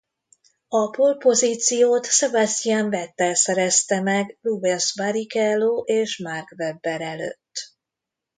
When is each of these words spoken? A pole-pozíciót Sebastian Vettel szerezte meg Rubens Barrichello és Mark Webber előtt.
A 0.67 0.89
pole-pozíciót 0.89 2.05
Sebastian 2.05 2.89
Vettel 2.89 3.35
szerezte 3.35 4.01
meg 4.01 4.37
Rubens 4.41 4.95
Barrichello 4.95 5.83
és 5.85 6.17
Mark 6.17 6.51
Webber 6.57 7.01
előtt. 7.01 7.73